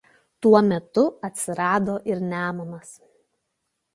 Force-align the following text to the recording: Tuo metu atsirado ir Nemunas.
Tuo 0.45 0.61
metu 0.69 1.03
atsirado 1.27 1.95
ir 2.13 2.19
Nemunas. 2.31 2.91